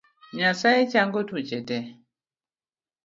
[0.35, 1.77] Nyasye chango tuoche te.